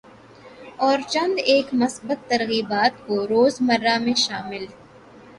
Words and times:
اور 0.77 0.99
چند 1.09 1.39
ایک 1.45 1.73
مثبت 1.73 2.29
ترغیبات 2.29 3.07
کو 3.07 3.27
روزمرہ 3.27 3.97
میں 3.97 4.13
شامل 4.17 4.65